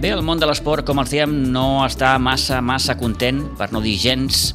Bé, 0.00 0.14
el 0.16 0.22
món 0.24 0.40
de 0.40 0.46
l'esport, 0.48 0.80
com 0.88 0.96
els 1.02 1.10
dèiem, 1.12 1.32
no 1.52 1.82
està 1.84 2.14
massa, 2.16 2.62
massa 2.64 2.94
content, 2.96 3.42
per 3.58 3.66
no 3.68 3.82
dir 3.84 3.98
gens, 4.00 4.54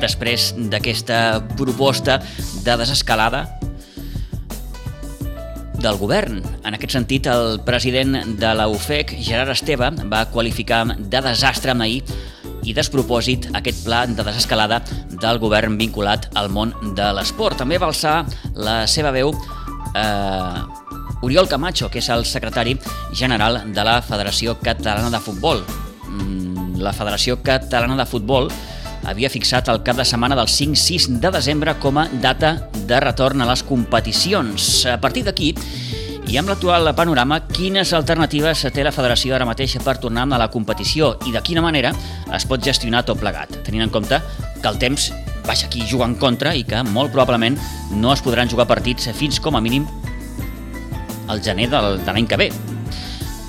després 0.00 0.54
d'aquesta 0.72 1.18
proposta 1.58 2.16
de 2.64 2.76
desescalada 2.80 3.42
del 5.76 5.98
govern. 6.00 6.38
En 6.64 6.72
aquest 6.72 6.96
sentit, 6.96 7.28
el 7.28 7.60
president 7.66 8.16
de 8.40 8.52
la 8.56 8.64
UFEC, 8.72 9.12
Gerard 9.20 9.52
Esteve, 9.52 9.90
va 10.08 10.22
qualificar 10.32 10.86
de 10.96 11.20
desastre 11.26 11.76
ahir 11.76 12.00
i 12.64 12.72
despropòsit 12.72 13.50
aquest 13.52 13.84
pla 13.84 14.06
de 14.08 14.24
desescalada 14.24 14.80
del 15.20 15.42
govern 15.42 15.76
vinculat 15.76 16.30
al 16.32 16.48
món 16.48 16.72
de 16.96 17.10
l'esport. 17.12 17.60
També 17.60 17.76
va 17.76 17.92
alçar 17.92 18.22
la 18.56 18.86
seva 18.88 19.12
veu 19.12 19.34
eh, 19.36 20.83
Oriol 21.24 21.48
Camacho, 21.48 21.88
que 21.88 22.02
és 22.02 22.08
el 22.12 22.26
secretari 22.28 22.76
general 23.16 23.62
de 23.72 23.84
la 23.86 23.96
Federació 24.04 24.58
Catalana 24.60 25.08
de 25.08 25.20
Futbol. 25.24 25.62
Mm, 26.04 26.76
la 26.84 26.92
Federació 26.92 27.38
Catalana 27.42 27.96
de 27.96 28.04
Futbol 28.04 28.50
havia 29.08 29.30
fixat 29.32 29.70
el 29.72 29.80
cap 29.84 29.96
de 29.96 30.04
setmana 30.04 30.36
del 30.36 30.50
5-6 30.52 31.08
de 31.22 31.30
desembre 31.32 31.76
com 31.80 31.96
a 31.98 32.06
data 32.20 32.68
de 32.74 33.00
retorn 33.00 33.40
a 33.40 33.48
les 33.48 33.64
competicions. 33.64 34.84
A 34.84 35.00
partir 35.00 35.24
d'aquí, 35.24 35.54
i 36.28 36.36
amb 36.40 36.48
l'actual 36.52 36.92
panorama, 36.96 37.40
quines 37.48 37.92
alternatives 37.96 38.66
té 38.72 38.84
la 38.84 38.92
federació 38.92 39.34
ara 39.36 39.48
mateix 39.48 39.78
per 39.84 39.98
tornar 40.00 40.28
a 40.28 40.40
la 40.44 40.50
competició 40.52 41.14
i 41.28 41.32
de 41.32 41.42
quina 41.44 41.64
manera 41.64 41.92
es 42.36 42.44
pot 42.48 42.64
gestionar 42.64 43.04
tot 43.04 43.20
plegat, 43.20 43.62
tenint 43.64 43.88
en 43.88 43.92
compte 43.92 44.20
que 44.60 44.68
el 44.68 44.80
temps 44.80 45.12
baixa 45.44 45.68
aquí 45.68 45.84
juga 45.88 46.04
en 46.08 46.16
contra 46.16 46.54
i 46.56 46.64
que 46.64 46.80
molt 46.84 47.12
probablement 47.12 47.56
no 47.92 48.12
es 48.12 48.24
podran 48.24 48.48
jugar 48.48 48.68
partits 48.68 49.08
fins 49.12 49.40
com 49.40 49.56
a 49.56 49.60
mínim 49.60 49.84
al 51.28 51.42
gener 51.42 51.68
del, 51.72 51.98
de 52.04 52.12
l'any 52.12 52.26
que 52.30 52.38
ve. 52.40 52.48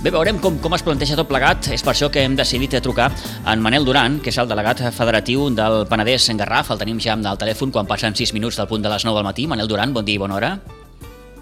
Bé, 0.06 0.12
veurem 0.14 0.38
com, 0.38 0.60
com 0.62 0.76
es 0.78 0.84
planteja 0.86 1.16
tot 1.18 1.26
plegat. 1.26 1.66
És 1.74 1.82
per 1.82 1.96
això 1.96 2.12
que 2.14 2.22
hem 2.22 2.36
decidit 2.38 2.76
trucar 2.86 3.08
en 3.50 3.64
Manel 3.64 3.88
Duran, 3.88 4.20
que 4.22 4.30
és 4.30 4.38
el 4.38 4.46
delegat 4.52 4.84
federatiu 4.94 5.48
del 5.50 5.88
Penedès 5.90 6.28
en 6.30 6.38
Garraf. 6.38 6.70
El 6.70 6.82
tenim 6.84 7.00
ja 7.02 7.16
al 7.18 7.40
telèfon 7.42 7.74
quan 7.74 7.90
passen 7.90 8.14
6 8.14 8.36
minuts 8.38 8.60
del 8.62 8.70
punt 8.70 8.86
de 8.86 8.92
les 8.92 9.06
9 9.08 9.18
del 9.18 9.26
matí. 9.26 9.48
Manel 9.50 9.72
Duran, 9.72 9.96
bon 9.98 10.06
dia 10.06 10.20
i 10.20 10.22
bona 10.22 10.38
hora. 10.38 10.52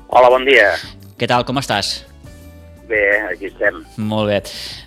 Hola, 0.07 0.31
bon 0.31 0.47
dia. 0.47 0.71
Què 1.19 1.27
tal, 1.27 1.43
com 1.43 1.59
estàs? 1.59 2.05
Bé, 2.87 3.03
aquí 3.33 3.51
estem. 3.51 3.83
Molt 3.97 4.31
bé. 4.31 4.39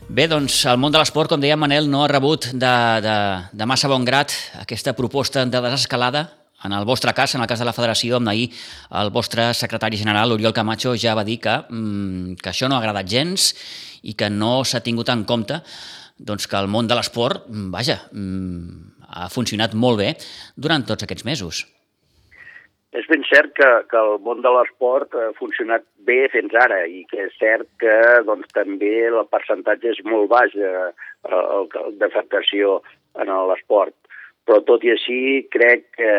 Bé, 0.09 0.25
doncs 0.33 0.57
el 0.71 0.81
món 0.81 0.95
de 0.95 1.01
l'esport, 1.03 1.29
com 1.29 1.45
deia 1.45 1.61
Manel, 1.61 1.91
no 1.93 2.05
ha 2.05 2.09
rebut 2.09 2.49
de, 2.55 2.75
de, 3.05 3.21
de 3.53 3.69
massa 3.69 3.93
bon 3.93 4.09
grat 4.09 4.33
aquesta 4.63 4.97
proposta 4.97 5.45
de 5.45 5.65
desescalada 5.69 6.29
en 6.67 6.73
el 6.73 6.85
vostre 6.85 7.15
cas, 7.15 7.35
en 7.35 7.43
el 7.43 7.47
cas 7.47 7.61
de 7.63 7.67
la 7.69 7.75
federació, 7.77 8.19
amb 8.19 8.29
ahir 8.33 8.49
el 9.01 9.11
vostre 9.15 9.53
secretari 9.55 9.99
general, 10.01 10.35
Oriol 10.35 10.55
Camacho, 10.55 10.97
ja 10.99 11.15
va 11.15 11.25
dir 11.25 11.39
que, 11.41 11.55
mm, 11.71 12.37
que 12.43 12.51
això 12.51 12.69
no 12.69 12.77
ha 12.77 12.83
agradat 12.83 13.07
gens 13.07 13.55
i 14.03 14.15
que 14.15 14.29
no 14.31 14.65
s'ha 14.65 14.83
tingut 14.83 15.09
en 15.09 15.25
compte 15.25 15.63
doncs, 16.19 16.47
que 16.49 16.57
el 16.57 16.69
món 16.69 16.87
de 16.89 16.95
l'esport, 16.95 17.47
mm, 17.49 17.71
vaja, 17.71 18.09
mm, 18.13 18.93
ha 19.09 19.29
funcionat 19.29 19.75
molt 19.75 19.99
bé 19.99 20.17
durant 20.57 20.85
tots 20.85 21.05
aquests 21.05 21.25
mesos. 21.25 21.67
És 22.93 23.05
ben 23.09 23.23
cert 23.29 23.53
que, 23.53 23.69
que 23.91 23.97
el 23.97 24.19
món 24.21 24.41
de 24.41 24.49
l'esport 24.49 25.15
ha 25.15 25.33
funcionat 25.39 25.85
bé 25.99 26.29
fins 26.33 26.55
ara 26.55 26.87
i 26.87 27.05
que 27.11 27.27
és 27.27 27.33
cert 27.39 27.69
que 27.79 28.23
doncs, 28.25 28.49
també 28.55 29.07
el 29.09 29.27
percentatge 29.29 29.91
és 29.91 30.05
molt 30.05 30.31
baix 30.31 30.51
d'afectació 32.01 32.83
en 33.21 33.29
l'esport 33.51 33.95
però 34.47 34.61
tot 34.63 34.85
i 34.87 34.93
així 34.95 35.19
crec 35.51 35.89
que 35.99 36.13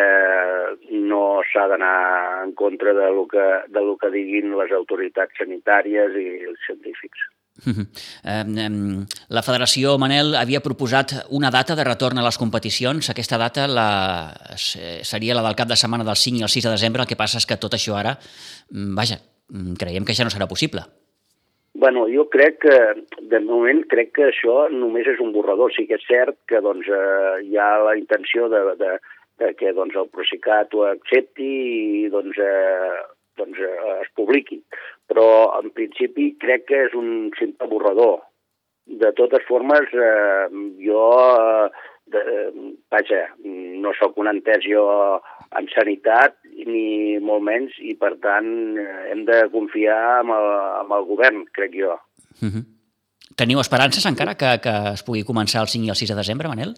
no 1.07 1.39
s'ha 1.47 1.63
d'anar 1.71 1.95
en 2.43 2.51
contra 2.59 2.93
de 2.93 3.07
lo, 3.15 3.23
que, 3.31 3.47
de 3.71 3.83
lo 3.83 3.95
que 4.01 4.11
diguin 4.11 4.51
les 4.59 4.73
autoritats 4.75 5.39
sanitàries 5.39 6.19
i 6.19 6.27
els 6.51 6.67
científics. 6.67 7.27
La 9.33 9.43
federació, 9.45 9.95
Manel, 9.97 10.35
havia 10.37 10.61
proposat 10.61 11.15
una 11.33 11.49
data 11.53 11.75
de 11.79 11.87
retorn 11.87 12.19
a 12.19 12.27
les 12.27 12.37
competicions. 12.37 13.09
Aquesta 13.09 13.39
data 13.41 13.65
la, 13.71 13.89
seria 14.57 15.37
la 15.37 15.45
del 15.47 15.57
cap 15.57 15.71
de 15.71 15.79
setmana 15.79 16.05
del 16.07 16.19
5 16.19 16.43
i 16.43 16.45
el 16.45 16.53
6 16.53 16.69
de 16.69 16.75
desembre. 16.75 17.03
El 17.03 17.09
que 17.09 17.19
passa 17.19 17.41
és 17.41 17.49
que 17.49 17.57
tot 17.57 17.73
això 17.73 17.97
ara, 17.97 18.17
mm, 18.71 18.93
vaja, 18.95 19.21
mm, 19.49 19.79
creiem 19.79 20.05
que 20.05 20.13
ja 20.13 20.27
no 20.27 20.33
serà 20.33 20.47
possible. 20.47 20.83
Bueno, 21.79 22.07
jo 22.09 22.23
crec 22.33 22.55
que, 22.63 22.77
de 23.21 23.39
moment, 23.45 23.83
crec 23.91 24.09
que 24.15 24.23
això 24.31 24.63
només 24.73 25.05
és 25.11 25.19
un 25.21 25.29
borrador. 25.35 25.69
Sí 25.75 25.83
que 25.85 25.99
és 25.99 26.07
cert 26.09 26.33
que 26.49 26.57
doncs, 26.65 26.87
eh, 26.89 27.35
hi 27.45 27.59
ha 27.61 27.67
la 27.85 27.93
intenció 27.99 28.47
de, 28.49 28.61
de, 28.79 28.95
de 29.37 29.51
que 29.59 29.75
doncs, 29.77 29.93
el 30.01 30.09
Procicat 30.09 30.73
ho 30.73 30.87
accepti 30.89 31.51
i 31.99 32.09
doncs, 32.09 32.39
eh, 32.41 32.95
doncs, 33.37 33.61
eh, 33.61 33.93
es 33.99 34.09
publiqui. 34.17 34.57
Però, 35.05 35.27
en 35.59 35.69
principi, 35.77 36.31
crec 36.41 36.65
que 36.71 36.81
és 36.87 36.97
un 36.97 37.29
simple 37.37 37.69
borrador. 37.69 38.23
De 39.03 39.13
totes 39.13 39.45
formes, 39.45 39.93
eh, 39.93 40.49
jo, 40.81 41.05
eh, 41.37 41.85
de, 42.09 42.25
vaja, 42.89 43.21
no 43.45 43.93
sóc 44.01 44.17
un 44.17 44.33
entès 44.33 44.65
jo 44.65 44.87
en 45.53 45.69
sanitat 45.77 46.39
ni 46.65 47.19
molt 47.21 47.43
menys, 47.45 47.75
i 47.79 47.93
per 47.99 48.15
tant 48.23 48.47
hem 49.11 49.25
de 49.27 49.43
confiar 49.53 50.23
en 50.23 50.33
el, 50.33 50.49
en 50.81 50.97
el 50.97 51.05
govern, 51.11 51.45
crec 51.53 51.77
jo. 51.77 51.99
Uh 52.41 52.45
mhm. 52.45 52.51
-huh. 52.55 52.65
Teniu 53.37 53.59
esperances 53.59 54.05
encara 54.09 54.33
que, 54.33 54.49
que 54.63 54.75
es 54.93 55.03
pugui 55.05 55.23
començar 55.23 55.61
el 55.61 55.67
5 55.69 55.85
i 55.85 55.89
el 55.93 55.99
6 55.99 56.09
de 56.09 56.15
desembre, 56.15 56.47
Manel? 56.47 56.71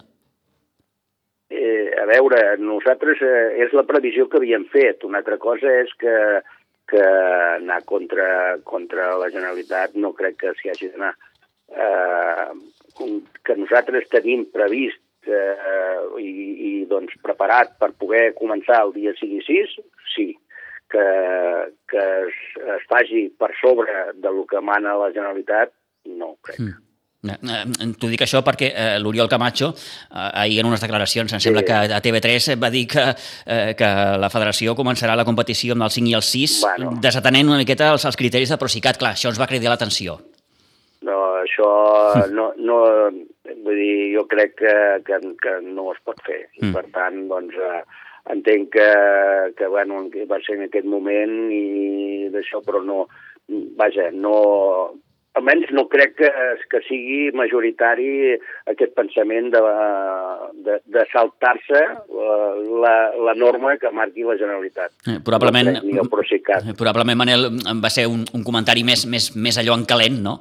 Eh, 1.49 1.87
a 2.01 2.05
veure, 2.05 2.57
nosaltres 2.59 3.21
eh, 3.21 3.63
és 3.63 3.71
la 3.73 3.85
previsió 3.87 4.27
que 4.27 4.37
havíem 4.37 4.65
fet. 4.73 5.05
Una 5.07 5.21
altra 5.21 5.37
cosa 5.37 5.71
és 5.81 5.93
que, 6.01 6.15
que 6.91 7.05
anar 7.55 7.79
contra, 7.85 8.57
contra 8.63 9.15
la 9.21 9.29
Generalitat 9.29 9.95
no 9.95 10.11
crec 10.17 10.35
que 10.43 10.53
s'hi 10.59 10.73
hagi 10.73 10.91
d'anar. 10.91 11.13
Eh, 11.69 12.49
que 13.45 13.55
nosaltres 13.55 14.09
tenim 14.11 14.43
previst 14.51 14.99
eh, 15.29 16.03
i, 16.21 16.33
i 16.69 16.73
doncs, 16.89 17.15
preparat 17.23 17.77
per 17.81 17.93
poder 17.97 18.29
començar 18.37 18.83
el 18.85 18.93
dia 18.97 19.15
5 19.19 19.39
i 19.39 19.45
6, 19.47 19.79
sí. 20.15 20.29
Que, 20.89 21.05
que 21.85 22.03
es, 22.25 22.37
es 22.75 22.85
faci 22.89 23.27
per 23.37 23.51
sobre 23.59 24.07
de 24.17 24.31
lo 24.33 24.47
que 24.49 24.57
mana 24.57 24.97
la 24.97 25.11
Generalitat, 25.13 25.75
no 26.17 26.33
crec. 26.41 26.63
Mm. 26.65 26.77
Eh, 27.19 27.93
T'ho 27.99 28.07
dic 28.07 28.21
això 28.23 28.39
perquè 28.47 28.69
eh, 28.71 28.95
l'Oriol 29.03 29.27
Camacho 29.27 29.73
eh, 29.73 30.29
ahir 30.39 30.61
en 30.61 30.69
unes 30.69 30.79
declaracions, 30.79 31.33
em 31.35 31.41
sembla 31.43 31.65
sí. 31.65 31.67
que 31.67 31.95
a 31.97 31.99
TV3 31.99 32.55
va 32.61 32.69
dir 32.71 32.85
que, 32.87 33.03
eh, 33.43 33.73
que 33.75 33.89
la 34.23 34.29
federació 34.31 34.75
començarà 34.77 35.17
la 35.19 35.27
competició 35.27 35.75
amb 35.75 35.89
el 35.89 35.91
5 35.91 36.13
i 36.13 36.15
el 36.15 36.23
6 36.23 36.57
bueno. 36.63 36.93
desatenent 37.03 37.51
una 37.51 37.59
miqueta 37.59 37.91
els, 37.91 38.05
els 38.07 38.19
criteris 38.19 38.53
de 38.53 38.59
Procicat. 38.61 38.99
Clar, 39.01 39.17
això 39.17 39.33
ens 39.33 39.41
va 39.41 39.49
cridar 39.51 39.73
l'atenció. 39.73 40.15
No, 41.03 41.19
això 41.41 41.67
no, 42.31 42.53
no, 42.55 42.79
Vull 43.69 43.77
dir, 43.77 43.97
jo 44.15 44.25
crec 44.25 44.55
que, 44.57 44.75
que, 45.05 45.19
que 45.43 45.51
no 45.61 45.91
es 45.93 45.99
pot 46.01 46.17
fer. 46.25 46.47
I, 46.57 46.63
mm. 46.63 46.71
per 46.73 46.87
tant, 46.95 47.19
doncs, 47.29 47.53
eh, 47.53 47.81
entenc 48.33 48.71
que, 48.73 48.87
que 49.59 49.67
bueno, 49.69 50.07
va 50.31 50.39
ser 50.45 50.57
en 50.57 50.65
aquest 50.65 50.89
moment 50.89 51.35
i 51.53 52.31
d'això, 52.33 52.63
però 52.65 52.81
no... 52.85 53.05
Vaja, 53.77 54.09
no... 54.13 54.33
Almenys 55.37 55.69
no 55.77 55.83
crec 55.87 56.15
que, 56.17 56.29
que 56.71 56.79
sigui 56.87 57.29
majoritari 57.37 58.33
aquest 58.67 58.95
pensament 58.97 59.51
de, 59.53 59.61
de, 60.65 60.79
de 60.89 61.03
saltar-se 61.11 61.83
la, 61.85 62.39
la, 62.83 62.93
la 63.29 63.35
norma 63.37 63.75
que 63.79 63.93
marqui 63.93 64.25
la 64.25 64.35
Generalitat. 64.41 64.95
Eh, 65.05 65.19
probablement, 65.23 65.69
no 65.77 65.85
ni 65.85 66.01
el 66.01 66.09
eh, 66.09 66.73
probablement, 66.73 67.21
Manel, 67.21 67.45
va 67.77 67.93
ser 67.93 68.09
un, 68.09 68.25
un 68.33 68.43
comentari 68.43 68.83
més, 68.83 69.05
més, 69.05 69.29
més 69.37 69.61
allò 69.61 69.77
en 69.77 69.85
calent, 69.87 70.17
no? 70.25 70.39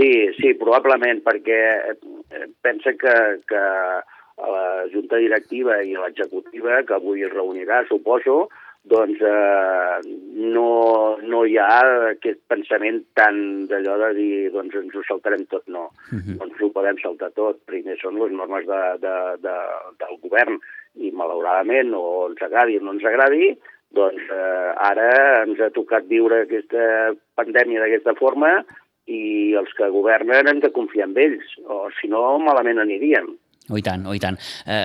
Sí, 0.00 0.12
sí, 0.38 0.54
probablement, 0.56 1.20
perquè 1.26 1.60
eh, 1.92 2.46
pensa 2.64 2.94
que, 2.96 3.14
que 3.44 3.60
a 3.60 4.48
la 4.48 4.64
Junta 4.88 5.20
Directiva 5.20 5.82
i 5.84 5.92
a 5.92 6.06
l'executiva, 6.06 6.80
que 6.88 6.96
avui 6.96 7.26
es 7.26 7.32
reunirà, 7.34 7.82
suposo, 7.90 8.46
doncs 8.88 9.20
eh, 9.20 9.98
no, 10.54 11.18
no 11.20 11.42
hi 11.44 11.58
ha 11.60 11.80
aquest 12.14 12.40
pensament 12.48 13.02
tan 13.18 13.66
d'allò 13.68 13.98
de 14.06 14.10
dir 14.16 14.52
doncs 14.54 14.78
ens 14.80 14.96
ho 14.96 15.04
saltarem 15.04 15.44
tot, 15.52 15.66
no. 15.68 15.90
Uh 16.08 16.16
mhm. 16.16 16.22
-huh. 16.24 16.38
Doncs 16.40 16.62
ho 16.62 16.70
podem 16.72 16.96
saltar 17.02 17.30
tot. 17.36 17.60
Primer 17.66 17.98
són 18.00 18.16
les 18.16 18.32
normes 18.32 18.64
de, 18.66 18.82
de, 19.04 19.16
de, 19.44 19.56
del 20.00 20.16
govern 20.24 20.56
i 20.96 21.12
malauradament 21.12 21.92
o 21.94 22.30
ens 22.30 22.40
agradi 22.42 22.78
o 22.78 22.80
no 22.80 22.92
ens 22.92 23.04
agradi, 23.04 23.52
doncs 23.90 24.22
eh, 24.32 24.72
ara 24.90 25.44
ens 25.44 25.60
ha 25.60 25.70
tocat 25.70 26.06
viure 26.08 26.42
aquesta 26.42 27.12
pandèmia 27.36 27.80
d'aquesta 27.80 28.14
forma 28.14 28.64
i 29.10 29.56
els 29.58 29.72
que 29.76 29.90
governen 29.90 30.48
hem 30.50 30.62
de 30.62 30.72
confiar 30.74 31.08
en 31.08 31.16
ells, 31.18 31.56
o 31.66 31.88
si 31.98 32.10
no, 32.10 32.22
malament 32.42 32.82
aniríem. 32.82 33.32
Oh, 33.70 33.78
i 33.78 33.84
tant, 33.86 34.06
oh, 34.06 34.14
i 34.14 34.22
tant. 34.22 34.38
Eh, 34.66 34.84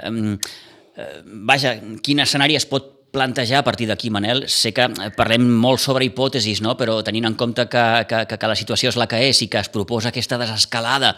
eh, 0.98 1.16
vaja, 1.48 1.76
quin 2.06 2.22
escenari 2.26 2.58
es 2.58 2.68
pot 2.70 2.92
plantejar 3.16 3.62
a 3.62 3.64
partir 3.64 3.88
d'aquí, 3.88 4.10
Manel? 4.12 4.44
Sé 4.52 4.74
que 4.76 4.90
parlem 5.16 5.46
molt 5.48 5.80
sobre 5.80 6.04
hipòtesis, 6.08 6.60
no? 6.66 6.76
però 6.76 6.98
tenint 7.06 7.30
en 7.30 7.38
compte 7.40 7.64
que, 7.72 7.84
que, 8.10 8.26
que 8.28 8.50
la 8.52 8.58
situació 8.60 8.92
és 8.92 8.98
la 9.00 9.08
que 9.08 9.22
és 9.30 9.40
i 9.46 9.48
que 9.52 9.62
es 9.62 9.72
proposa 9.72 10.12
aquesta 10.12 10.40
desescalada 10.42 11.14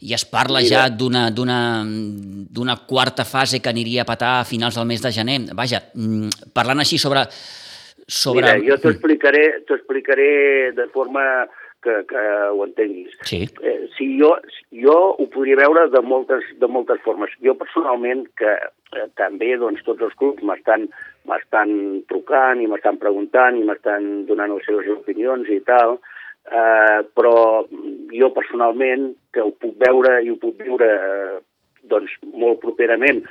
i 0.00 0.14
es 0.16 0.24
parla 0.28 0.62
Mira. 0.64 0.86
ja 0.86 1.32
d'una 1.36 2.78
quarta 2.88 3.26
fase 3.28 3.60
que 3.60 3.72
aniria 3.72 4.04
a 4.04 4.08
patar 4.08 4.32
a 4.38 4.48
finals 4.48 4.78
del 4.80 4.88
mes 4.88 5.04
de 5.04 5.12
gener. 5.12 5.38
Vaja, 5.52 5.82
mm, 5.92 6.48
parlant 6.56 6.80
així 6.80 6.98
sobre... 6.98 7.26
sobre... 8.08 8.46
Mira, 8.46 8.56
jo 8.64 8.80
t'ho 8.80 8.94
explicaré, 8.94 9.44
explicaré 9.68 10.72
de 10.76 10.88
forma 10.96 11.24
que, 11.84 12.00
que 12.10 12.22
ho 12.50 12.64
entenguis. 12.66 13.14
Sí. 13.28 13.42
Eh, 13.62 13.88
sí, 13.96 14.08
jo, 14.20 14.32
jo 14.84 14.96
ho 15.12 15.26
podria 15.32 15.60
veure 15.60 15.86
de 15.92 16.02
moltes, 16.04 16.46
de 16.60 16.70
moltes 16.70 17.02
formes. 17.04 17.32
Jo 17.44 17.56
personalment, 17.60 18.26
que 18.40 18.56
eh, 18.56 19.08
també 19.20 19.54
doncs, 19.60 19.84
tots 19.86 20.08
els 20.08 20.16
clubs 20.20 20.44
m'estan 20.46 20.88
m'estan 21.28 21.70
trucant 22.10 22.60
i 22.60 22.68
m'estan 22.68 22.98
preguntant 23.00 23.56
i 23.56 23.64
m'estan 23.64 24.26
donant 24.28 24.52
les 24.52 24.66
seves 24.68 24.90
opinions 24.92 25.48
i 25.48 25.60
tal, 25.64 25.96
eh, 26.50 27.00
però 27.16 27.64
jo 28.12 28.30
personalment, 28.36 29.12
que 29.32 29.44
ho 29.44 29.54
puc 29.56 29.78
veure 29.80 30.18
i 30.22 30.32
ho 30.32 30.36
puc 30.40 30.60
viure 30.60 30.90
eh, 30.94 31.38
doncs, 31.88 32.12
molt 32.32 32.60
properament 32.64 33.22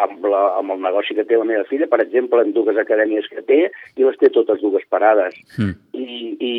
amb, 0.00 0.24
la, 0.24 0.42
amb 0.58 0.72
el 0.74 0.80
negoci 0.84 1.16
que 1.16 1.24
té 1.28 1.36
la 1.38 1.46
meva 1.48 1.66
filla, 1.68 1.88
per 1.90 2.00
exemple, 2.04 2.40
en 2.42 2.54
dues 2.56 2.78
acadèmies 2.80 3.28
que 3.30 3.44
té, 3.48 3.60
i 3.96 4.06
les 4.06 4.18
té 4.20 4.30
totes 4.32 4.62
dues 4.62 4.84
parades. 4.92 5.36
Mm. 5.58 5.74
I, 5.92 6.06
I 6.32 6.54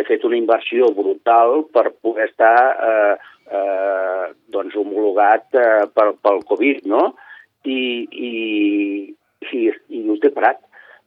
he 0.00 0.04
fet 0.08 0.26
una 0.28 0.38
inversió 0.38 0.90
brutal 0.96 1.64
per 1.72 1.88
poder 2.04 2.28
estar 2.30 2.56
eh, 2.90 3.14
eh, 3.48 4.26
doncs 4.52 4.76
homologat 4.76 5.56
eh, 5.56 5.86
pel, 5.94 6.14
pel 6.22 6.42
Covid, 6.50 6.84
no? 6.90 7.08
I, 7.66 7.80
i, 8.12 8.32
i, 9.56 9.62
i 9.72 10.04
no 10.06 10.20
té 10.22 10.30
parat. 10.34 10.60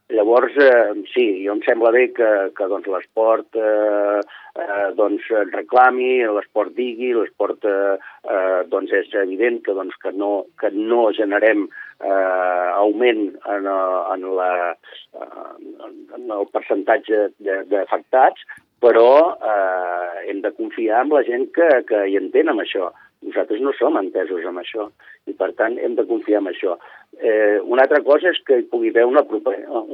Llavors, 0.10 0.56
eh, 0.58 1.04
sí, 1.14 1.24
jo 1.46 1.54
em 1.54 1.60
sembla 1.62 1.92
bé 1.94 2.08
que, 2.18 2.28
que 2.58 2.68
doncs, 2.72 2.88
l'esport 2.90 3.58
eh, 3.62 4.22
eh, 4.58 4.88
doncs, 4.98 5.28
reclami, 5.52 6.24
l'esport 6.26 6.74
digui, 6.74 7.12
l'esport 7.14 7.68
eh, 7.70 8.00
eh, 8.26 8.62
doncs 8.72 8.96
és 8.98 9.14
evident 9.22 9.60
que, 9.68 9.76
doncs, 9.78 9.94
que, 10.02 10.10
no, 10.18 10.32
que 10.58 10.72
no 10.74 11.12
generem 11.14 11.68
eh, 11.70 12.70
augment 12.72 13.22
en, 13.54 13.70
en, 13.70 14.26
la, 14.40 14.50
en 15.22 16.34
el 16.40 16.50
percentatge 16.58 17.28
d'afectats, 17.70 18.50
però 18.82 19.12
eh, 19.36 20.26
hem 20.32 20.42
de 20.42 20.56
confiar 20.58 21.04
en 21.06 21.14
la 21.14 21.22
gent 21.30 21.52
que, 21.54 21.70
que 21.86 22.08
hi 22.10 22.18
entén 22.18 22.50
amb 22.50 22.66
això. 22.66 22.90
Nosaltres 23.30 23.62
no 23.62 23.76
som 23.76 23.98
entesos 24.00 24.46
amb 24.48 24.62
això 24.62 24.90
i, 25.28 25.34
per 25.38 25.52
tant, 25.60 25.78
hem 25.78 25.98
de 25.98 26.08
confiar 26.10 26.42
en 26.42 26.50
això. 26.54 26.78
Eh, 27.18 27.60
una 27.66 27.84
altra 27.84 28.00
cosa 28.06 28.30
és 28.30 28.38
que 28.46 28.60
hi 28.60 28.68
pugui 28.72 28.92
haver 28.94 29.08
una, 29.10 29.24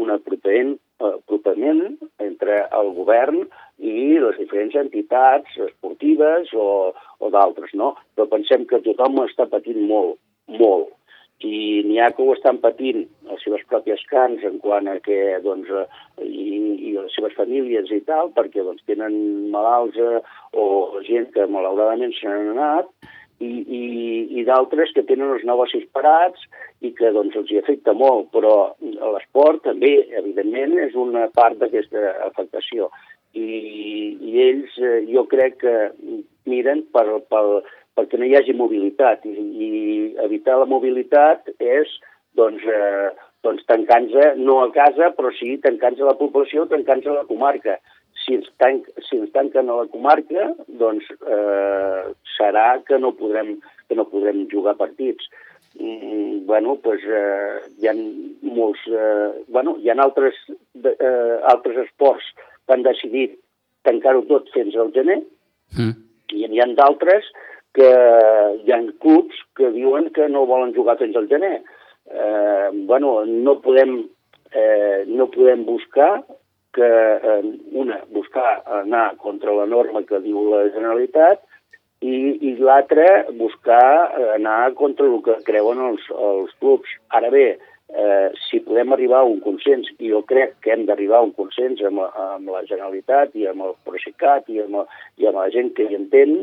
una 0.03 0.17
apropament, 0.19 0.75
apropament 0.99 1.81
entre 2.21 2.59
el 2.79 2.91
govern 2.97 3.45
i 3.79 4.19
les 4.21 4.37
diferents 4.41 4.75
entitats 4.83 5.55
esportives 5.69 6.51
o, 6.53 6.67
o 6.93 7.31
d'altres, 7.31 7.73
no? 7.73 7.95
Però 8.13 8.27
pensem 8.29 8.67
que 8.69 8.83
tothom 8.85 9.23
està 9.23 9.47
patint 9.49 9.81
molt, 9.87 10.19
molt 10.59 10.93
i 11.43 11.83
n'hi 11.83 11.99
ha 11.99 12.11
que 12.15 12.23
ho 12.23 12.33
estan 12.33 12.61
patint 12.63 13.03
les 13.29 13.41
seves 13.43 13.63
pròpies 13.69 14.01
cants 14.11 14.43
en 14.47 14.57
quant 14.63 14.87
a 14.87 14.95
que, 15.03 15.17
doncs, 15.43 15.67
eh, 15.67 15.85
i, 16.23 16.59
i 16.89 16.93
les 16.95 17.13
seves 17.15 17.35
famílies 17.35 17.91
i 17.91 17.99
tal, 18.07 18.31
perquè 18.37 18.63
doncs, 18.63 18.85
tenen 18.87 19.51
malalts 19.51 19.99
eh, 19.99 20.21
o 20.53 21.01
gent 21.07 21.27
que 21.35 21.47
malauradament 21.51 22.15
se 22.15 22.29
n'han 22.29 22.53
anat, 22.55 22.89
i, 23.39 23.47
i, 23.47 23.81
i 24.39 24.43
d'altres 24.47 24.93
que 24.95 25.03
tenen 25.07 25.33
els 25.35 25.43
negocis 25.47 25.83
parats 25.95 26.41
i 26.85 26.93
que 26.95 27.11
doncs, 27.15 27.35
els 27.35 27.51
hi 27.51 27.59
afecta 27.59 27.95
molt, 27.97 28.29
però 28.31 28.75
l'esport 28.81 29.63
també, 29.67 29.95
evidentment, 30.15 30.77
és 30.85 30.95
una 30.95 31.27
part 31.35 31.59
d'aquesta 31.59 32.15
afectació. 32.29 32.89
I, 33.35 33.47
I 34.15 34.41
ells, 34.47 34.77
eh, 34.79 35.01
jo 35.11 35.25
crec 35.27 35.59
que 35.65 35.75
miren 36.47 36.85
per, 36.95 37.05
per, 37.27 37.43
perquè 37.97 38.19
no 38.19 38.27
hi 38.27 38.35
hagi 38.37 38.55
mobilitat 38.55 39.25
i, 39.27 39.35
i 39.35 39.69
evitar 40.23 40.61
la 40.61 40.69
mobilitat 40.71 41.51
és 41.59 41.91
doncs, 42.39 42.63
eh, 42.63 43.09
doncs 43.43 43.67
tancant-se 43.67 44.33
no 44.39 44.61
a 44.63 44.69
casa, 44.75 45.11
però 45.17 45.31
sí 45.35 45.57
tancant-se 45.63 46.03
a 46.03 46.13
la 46.13 46.19
població, 46.19 46.67
tancant-se 46.71 47.11
a 47.11 47.19
la 47.19 47.27
comarca. 47.27 47.77
Si 48.25 48.33
ens, 48.33 48.47
tanc, 48.61 48.87
si 49.05 49.19
ens 49.19 49.31
tanquen 49.35 49.69
a 49.69 49.79
la 49.83 49.89
comarca, 49.93 50.49
doncs 50.81 51.05
eh, 51.13 52.05
serà 52.35 52.67
que 52.87 52.97
no 52.97 53.13
podrem, 53.19 53.59
que 53.87 53.97
no 53.97 54.07
podrem 54.09 54.47
jugar 54.51 54.75
partits. 54.79 55.29
Mm, 55.77 56.45
bueno, 56.49 56.77
doncs, 56.83 57.05
eh, 57.05 57.59
hi 57.81 57.89
ha 57.91 57.95
molts... 57.95 58.81
Eh, 58.89 59.45
bueno, 59.53 59.75
hi 59.77 59.91
ha 59.91 59.97
altres, 60.01 60.39
eh, 60.81 61.37
altres 61.53 61.83
esports 61.85 62.31
que 62.65 62.73
han 62.73 62.85
decidit 62.87 63.37
tancar-ho 63.85 64.23
tot 64.29 64.49
fins 64.55 64.73
al 64.79 64.89
gener, 64.95 65.19
mm. 65.77 65.93
i 66.33 66.47
hi 66.49 66.63
ha 66.63 66.69
d'altres 66.79 67.27
que 67.75 67.91
hi 68.63 68.71
ha 68.71 68.79
clubs 69.03 69.41
que 69.59 69.69
diuen 69.75 70.09
que 70.15 70.29
no 70.31 70.45
volen 70.49 70.73
jugar 70.73 70.97
fins 71.01 71.17
al 71.19 71.27
gener. 71.29 71.59
Eh, 72.05 72.69
bueno, 72.89 73.17
no 73.25 73.59
podem, 73.61 73.97
eh, 74.51 75.03
no 75.07 75.27
podem 75.33 75.65
buscar 75.67 76.23
que, 76.75 76.87
eh, 76.87 77.41
una, 77.71 78.01
buscar 78.13 78.61
anar 78.81 79.15
contra 79.23 79.53
la 79.55 79.65
norma 79.65 80.03
que 80.07 80.19
diu 80.23 80.43
la 80.51 80.65
Generalitat 80.75 81.43
i, 82.03 82.17
i 82.49 82.55
l'altra, 82.59 83.25
buscar 83.39 83.85
anar 84.35 84.73
contra 84.79 85.07
el 85.07 85.21
que 85.25 85.39
creuen 85.47 85.81
els, 85.89 86.03
els 86.11 86.51
clubs. 86.59 86.91
Ara 87.17 87.31
bé, 87.33 87.47
eh, 87.89 88.27
si 88.49 88.59
podem 88.65 88.93
arribar 88.93 89.23
a 89.23 89.29
un 89.29 89.39
consens, 89.43 89.89
i 89.99 90.11
jo 90.11 90.21
crec 90.27 90.57
que 90.61 90.73
hem 90.75 90.85
d'arribar 90.89 91.21
a 91.21 91.27
un 91.29 91.33
consens 91.37 91.81
amb, 91.87 92.03
amb 92.03 92.51
la 92.51 92.65
Generalitat 92.67 93.35
i 93.39 93.47
amb 93.51 93.69
el 93.69 93.75
Procicat 93.87 94.51
i 94.51 94.61
amb, 94.65 94.83
i 95.21 95.29
amb 95.29 95.41
la 95.41 95.49
gent 95.55 95.73
que 95.77 95.87
hi 95.87 95.97
entén, 95.97 96.37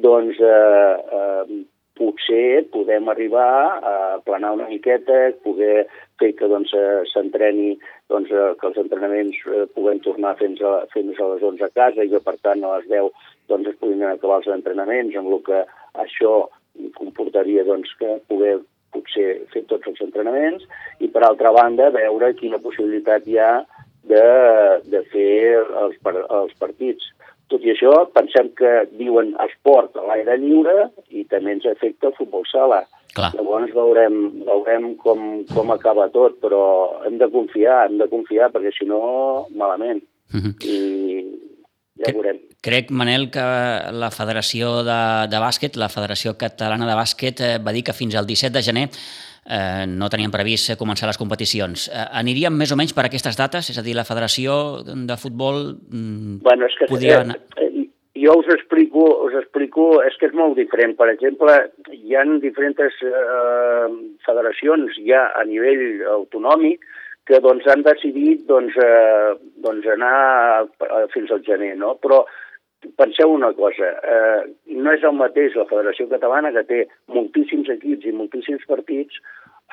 doncs 0.00 0.40
eh, 0.40 0.94
eh, 1.20 1.60
potser 2.00 2.64
podem 2.72 3.10
arribar 3.12 3.50
a 3.84 3.94
planar 4.24 4.54
una 4.56 4.68
miqueta, 4.70 5.18
poder 5.44 5.84
fer 6.20 6.32
que 6.38 6.48
doncs, 6.48 6.72
eh, 6.76 7.02
s'entreni, 7.12 7.74
doncs, 8.12 8.32
eh, 8.32 8.54
que 8.60 8.68
els 8.70 8.80
entrenaments 8.80 9.36
eh, 9.46 9.66
puguem 9.76 10.00
tornar 10.06 10.36
fins 10.40 10.62
a, 10.64 10.72
fins 10.94 11.20
a 11.20 11.28
les 11.34 11.44
11 11.50 11.66
a 11.68 11.70
casa 11.76 12.06
i 12.06 12.12
que, 12.12 12.22
per 12.24 12.36
tant, 12.40 12.64
a 12.64 12.78
les 12.78 12.88
10 12.88 13.12
doncs, 13.52 13.68
es 13.72 13.78
puguin 13.80 14.04
acabar 14.08 14.40
els 14.40 14.50
entrenaments, 14.56 15.16
amb 15.16 15.34
el 15.36 15.44
que 15.48 15.62
això 16.06 16.34
comportaria 16.96 17.66
doncs, 17.68 17.92
que 18.00 18.16
poder 18.30 18.58
potser 18.94 19.28
fer 19.52 19.64
tots 19.70 19.86
els 19.90 20.00
entrenaments 20.06 20.64
i, 20.98 21.08
per 21.12 21.22
altra 21.26 21.52
banda, 21.54 21.92
veure 21.94 22.34
quina 22.40 22.62
possibilitat 22.62 23.28
hi 23.28 23.38
ha 23.38 23.52
de, 24.10 24.26
de 24.90 25.02
fer 25.12 25.32
els, 25.84 25.96
els 26.06 26.54
partits. 26.62 27.09
Tot 27.50 27.64
i 27.66 27.72
això, 27.72 27.92
pensem 28.14 28.52
que 28.58 28.70
diuen 28.94 29.34
esport 29.42 29.96
a 29.98 30.06
l'aire 30.06 30.36
lliure 30.38 30.90
i 31.10 31.24
també 31.30 31.56
ens 31.56 31.66
afecta 31.66 32.10
el 32.10 32.16
futbol 32.18 32.46
sala. 32.46 32.84
Clar. 33.10 33.32
Llavors 33.34 33.72
veurem, 33.74 34.18
veurem 34.46 34.92
com, 35.02 35.42
com 35.50 35.72
acaba 35.74 36.06
tot, 36.14 36.38
però 36.42 36.62
hem 37.08 37.18
de 37.18 37.26
confiar, 37.32 37.88
hem 37.88 37.98
de 37.98 38.06
confiar, 38.12 38.52
perquè 38.54 38.70
si 38.76 38.86
no, 38.86 39.46
malament. 39.50 40.04
Uh 40.30 40.36
mhm. 40.36 40.50
-huh. 40.50 40.66
I 40.66 40.76
ja 42.00 42.12
veurem. 42.14 42.38
Crec, 42.62 42.90
Manel, 42.90 43.30
que 43.32 43.42
la 43.92 44.10
Federació 44.10 44.82
de, 44.86 45.00
de 45.32 45.38
Bàsquet, 45.40 45.76
la 45.76 45.88
Federació 45.88 46.36
Catalana 46.38 46.86
de 46.86 46.94
Bàsquet, 46.94 47.40
eh, 47.40 47.58
va 47.58 47.72
dir 47.72 47.82
que 47.82 47.96
fins 47.96 48.14
al 48.14 48.26
17 48.26 48.52
de 48.52 48.62
gener 48.62 48.88
eh, 49.46 49.86
no 49.88 50.08
tenien 50.12 50.32
previst 50.34 50.74
començar 50.80 51.08
les 51.10 51.18
competicions. 51.20 51.88
Eh, 51.88 52.06
aniríem 52.22 52.56
més 52.56 52.72
o 52.72 52.78
menys 52.78 52.94
per 52.96 53.06
aquestes 53.06 53.38
dates? 53.38 53.70
És 53.72 53.78
a 53.78 53.84
dir, 53.86 53.96
la 53.96 54.06
Federació 54.08 54.82
de 54.84 55.16
Futbol 55.20 55.62
mm, 55.76 56.40
bueno, 56.46 56.68
és 56.68 56.78
que, 56.78 56.90
podria 56.90 57.22
anar... 57.24 57.38
Eh, 57.56 57.88
jo 58.20 58.36
us 58.36 58.48
explico, 58.52 59.06
us 59.26 59.36
explico, 59.38 60.02
és 60.04 60.16
que 60.20 60.28
és 60.28 60.36
molt 60.36 60.58
diferent. 60.58 60.96
Per 60.98 61.08
exemple, 61.12 61.56
hi 61.94 62.16
ha 62.16 62.26
diferents 62.42 63.04
eh, 63.06 63.86
federacions 64.26 64.98
ja 65.06 65.30
a 65.38 65.46
nivell 65.48 66.02
autonòmic 66.18 66.84
que 67.30 67.38
doncs, 67.40 67.66
han 67.70 67.84
decidit 67.86 68.42
doncs, 68.48 68.74
eh, 68.82 69.38
doncs 69.62 69.86
anar 69.94 70.66
fins 71.14 71.30
al 71.30 71.44
gener, 71.46 71.76
no? 71.78 71.94
Però 72.02 72.24
penseu 72.96 73.32
una 73.32 73.52
cosa, 73.56 73.90
eh, 74.14 74.40
no 74.76 74.92
és 74.96 75.04
el 75.04 75.16
mateix 75.18 75.56
la 75.58 75.68
Federació 75.70 76.08
Catalana, 76.08 76.52
que 76.56 76.64
té 76.68 76.80
moltíssims 77.12 77.68
equips 77.76 78.08
i 78.08 78.16
moltíssims 78.16 78.64
partits, 78.68 79.20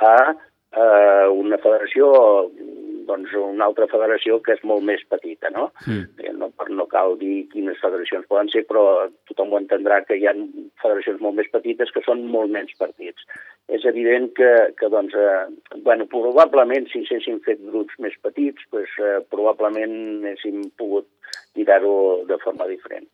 a 0.03 0.17
eh, 0.33 1.27
una 1.31 1.57
federació, 1.63 2.09
doncs 3.07 3.33
una 3.39 3.69
altra 3.69 3.87
federació 3.87 4.41
que 4.43 4.57
és 4.57 4.63
molt 4.67 4.83
més 4.83 5.03
petita, 5.09 5.49
no? 5.55 5.69
Mm. 5.87 6.33
No, 6.37 6.51
no 6.75 6.85
cal 6.91 7.15
dir 7.21 7.47
quines 7.53 7.79
federacions 7.81 8.27
poden 8.27 8.51
ser, 8.51 8.65
però 8.67 9.07
tothom 9.29 9.53
ho 9.53 9.61
entendrà 9.61 10.01
que 10.05 10.17
hi 10.19 10.27
ha 10.27 10.35
federacions 10.83 11.23
molt 11.23 11.39
més 11.39 11.49
petites 11.53 11.93
que 11.95 12.03
són 12.05 12.25
molt 12.33 12.51
menys 12.51 12.75
partits. 12.79 13.23
És 13.71 13.83
evident 13.87 14.29
que, 14.35 14.51
que 14.79 14.91
doncs, 14.91 15.15
eh, 15.15 15.79
bueno, 15.87 16.07
probablement 16.11 16.87
si 16.91 17.03
s'haguessin 17.07 17.39
fet 17.47 17.63
grups 17.71 17.95
més 18.03 18.15
petits, 18.23 18.67
pues, 18.71 18.91
eh, 18.99 19.19
probablement 19.31 19.95
haguéssim 20.25 20.67
pogut 20.79 21.07
tirar-ho 21.57 21.95
de 22.29 22.37
forma 22.43 22.67
diferent. 22.69 23.07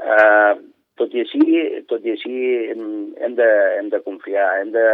Uh, 0.00 0.58
tot 1.00 1.14
i 1.16 1.22
així, 1.24 1.42
tot 1.88 2.04
i 2.04 2.14
així 2.14 2.38
hem, 2.70 2.82
hem, 3.24 3.36
de, 3.38 3.50
hem 3.78 3.88
de 3.92 4.02
confiar. 4.04 4.48
Hem 4.60 4.72
de, 4.74 4.86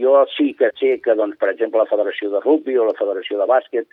jo 0.00 0.18
sí 0.36 0.52
que 0.58 0.70
sé 0.80 0.98
que, 1.04 1.16
doncs, 1.18 1.38
per 1.40 1.54
exemple, 1.54 1.80
la 1.80 1.90
Federació 1.90 2.32
de 2.34 2.42
Rugby 2.44 2.76
o 2.76 2.88
la 2.90 2.98
Federació 2.98 3.40
de 3.40 3.48
Bàsquet 3.48 3.88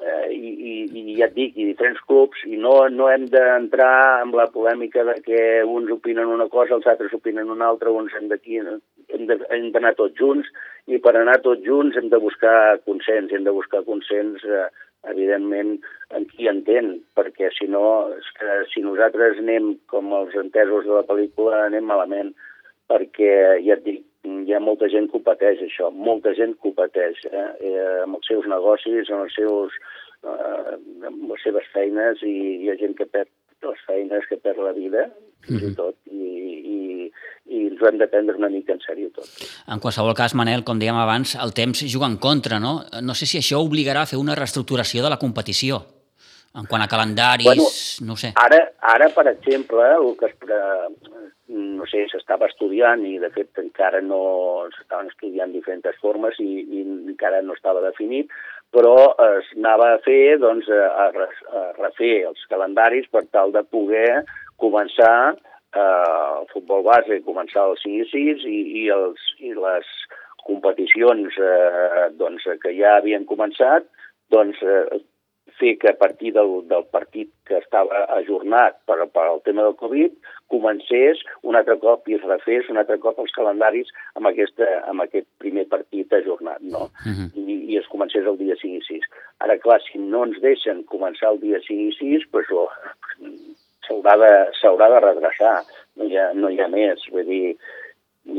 eh, 0.00 0.28
i, 0.32 0.52
i, 0.72 0.74
i 1.00 1.16
ja 1.18 1.28
et 1.28 1.36
dic, 1.36 1.58
i 1.58 1.68
diferents 1.68 2.00
clubs, 2.08 2.40
i 2.48 2.56
no, 2.60 2.74
no 2.92 3.10
hem 3.12 3.26
d'entrar 3.32 4.22
en 4.24 4.32
la 4.38 4.48
polèmica 4.54 5.04
de 5.10 5.18
que 5.26 5.42
uns 5.64 5.92
opinen 5.92 6.32
una 6.32 6.48
cosa, 6.52 6.78
els 6.78 6.88
altres 6.90 7.12
opinen 7.16 7.52
una 7.52 7.68
altra, 7.72 7.92
uns 7.92 8.14
hem 8.16 8.30
d'aquí, 8.32 8.62
hem 8.64 9.68
d'anar 9.76 9.94
tots 10.00 10.16
junts, 10.20 10.48
i 10.88 11.00
per 11.04 11.14
anar 11.16 11.36
tots 11.44 11.64
junts 11.64 12.00
hem 12.00 12.10
de 12.12 12.20
buscar 12.22 12.80
consens, 12.88 13.32
hem 13.32 13.44
de 13.44 13.54
buscar 13.54 13.84
consens 13.86 14.44
eh, 14.44 14.66
evidentment, 15.10 15.76
en 16.16 16.26
qui 16.30 16.48
entén, 16.50 16.98
perquè 17.18 17.50
si 17.56 17.68
no, 17.70 17.84
és 18.16 18.30
que 18.38 18.58
si 18.72 18.82
nosaltres 18.84 19.40
anem 19.42 19.74
com 19.90 20.12
els 20.16 20.34
entesos 20.40 20.86
de 20.88 20.94
la 20.96 21.04
pel·lícula, 21.08 21.64
anem 21.66 21.86
malament, 21.90 22.32
perquè, 22.90 23.34
ja 23.64 23.78
et 23.78 23.84
dic, 23.84 24.02
hi 24.24 24.54
ha 24.56 24.60
molta 24.60 24.88
gent 24.92 25.10
que 25.10 25.18
ho 25.18 25.24
pateix, 25.24 25.60
això, 25.64 25.90
molta 25.92 26.32
gent 26.36 26.56
que 26.60 26.70
ho 26.70 26.76
pateix, 26.76 27.20
eh? 27.30 27.48
eh 27.68 27.84
amb 28.04 28.18
els 28.18 28.28
seus 28.30 28.48
negocis, 28.50 29.10
amb, 29.10 29.26
els 29.26 29.36
seus, 29.36 29.76
eh, 30.24 30.76
amb 31.10 31.30
les 31.32 31.44
seves 31.44 31.68
feines, 31.74 32.22
i 32.24 32.34
hi 32.62 32.72
ha 32.72 32.78
gent 32.80 32.96
que 32.98 33.08
perd 33.08 33.32
les 33.64 33.84
feines, 33.88 34.26
que 34.28 34.40
perd 34.40 34.60
la 34.64 34.72
vida, 34.76 35.08
mm 35.48 35.56
-hmm. 35.56 35.72
i 35.72 35.76
tot, 35.76 35.96
i, 36.10 36.28
i, 37.54 37.64
ens 37.70 37.82
ho 37.82 37.88
hem 37.90 37.98
de 38.00 38.08
prendre 38.10 38.36
una 38.40 38.50
mica 38.52 38.74
en 38.74 38.82
sèrio 38.84 39.10
tot. 39.14 39.30
En 39.70 39.82
qualsevol 39.82 40.16
cas, 40.18 40.34
Manel, 40.38 40.64
com 40.66 40.80
dèiem 40.80 40.98
abans, 40.98 41.36
el 41.40 41.54
temps 41.56 41.84
juga 41.90 42.10
en 42.10 42.18
contra, 42.22 42.60
no? 42.62 42.80
No 43.02 43.16
sé 43.18 43.30
si 43.30 43.40
això 43.40 43.62
obligarà 43.64 44.04
a 44.04 44.10
fer 44.10 44.20
una 44.20 44.36
reestructuració 44.38 45.04
de 45.04 45.12
la 45.14 45.20
competició, 45.22 45.82
en 46.54 46.68
quant 46.70 46.84
a 46.84 46.90
calendaris, 46.90 47.48
bueno, 47.48 47.68
no 48.06 48.16
sé. 48.16 48.32
Ara, 48.38 48.60
ara, 48.94 49.08
per 49.14 49.26
exemple, 49.32 49.86
el 49.96 50.12
que 50.20 50.30
es, 50.30 50.36
no 51.54 51.86
sé, 51.90 52.04
s'estava 52.12 52.46
estudiant 52.50 53.02
i 53.06 53.16
de 53.22 53.30
fet 53.34 53.62
encara 53.62 54.00
no 54.04 54.20
s'estaven 54.76 55.10
estudiant 55.10 55.54
diferents 55.54 55.98
formes 56.02 56.38
i, 56.42 56.52
i 56.62 56.84
encara 57.10 57.42
no 57.42 57.56
estava 57.58 57.82
definit, 57.84 58.30
però 58.74 58.94
es 59.38 59.50
anava 59.58 59.92
a 59.94 59.98
fer, 60.06 60.38
doncs, 60.42 60.70
a, 60.70 61.08
a 61.08 61.66
refer 61.78 62.14
els 62.30 62.46
calendaris 62.50 63.10
per 63.10 63.26
tal 63.34 63.52
de 63.54 63.62
poder 63.66 64.22
començar 64.62 65.34
eh, 65.74 66.40
el 66.40 66.46
futbol 66.52 66.84
base, 66.86 67.22
començar 67.26 67.68
el 67.70 67.78
5 67.82 68.04
i 68.04 68.10
6 68.12 68.46
i, 68.50 68.60
i, 68.82 68.84
els, 68.94 69.26
i 69.40 69.54
les 69.58 69.90
competicions 70.44 71.40
eh, 71.40 72.06
doncs, 72.20 72.46
que 72.62 72.74
ja 72.76 72.98
havien 72.98 73.26
començat, 73.28 73.88
doncs, 74.34 74.60
eh, 74.62 75.02
fer 75.58 75.78
que 75.78 75.88
a 75.88 75.96
partir 75.96 76.32
del, 76.32 76.66
del 76.68 76.84
partit 76.90 77.30
que 77.46 77.58
estava 77.58 78.04
ajornat 78.16 78.80
per, 78.88 78.98
per 79.14 79.26
al 79.28 79.40
tema 79.46 79.62
del 79.62 79.76
Covid 79.78 80.14
comencés 80.52 81.20
un 81.42 81.58
altre 81.58 81.76
cop 81.82 82.08
i 82.08 82.16
es 82.18 82.24
refés 82.26 82.68
un 82.72 82.80
altre 82.80 82.98
cop 83.02 83.18
els 83.22 83.34
calendaris 83.36 83.90
amb, 84.18 84.28
aquesta, 84.30 84.66
amb 84.90 85.04
aquest 85.04 85.28
primer 85.42 85.66
partit 85.70 86.12
ajornat, 86.12 86.60
no? 86.60 86.88
Uh 87.04 87.08
mhm. 87.10 87.26
-huh. 87.30 87.44
I, 87.44 87.74
I 87.74 87.78
es 87.78 87.88
comencés 87.88 88.26
el 88.26 88.38
dia 88.38 88.56
5 88.60 88.76
i 88.76 88.82
6. 88.88 89.06
Ara, 89.38 89.58
clar, 89.58 89.80
si 89.82 89.98
no 89.98 90.24
ens 90.24 90.40
deixen 90.40 90.84
començar 90.84 91.32
el 91.32 91.40
dia 91.40 91.60
5 91.60 91.88
i 91.90 91.96
6, 92.00 92.30
doncs 92.32 92.50
oh, 92.50 92.70
s'haurà 93.86 94.16
de, 94.20 94.32
de 94.94 95.00
redreçar, 95.06 95.54
no 95.96 96.08
hi, 96.08 96.18
ha, 96.18 96.30
no 96.34 96.50
hi 96.50 96.60
ha 96.60 96.68
més, 96.72 97.02
vull 97.12 97.26
dir, 97.28 97.56